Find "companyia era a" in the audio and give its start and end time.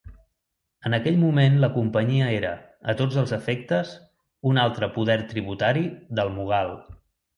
1.75-2.95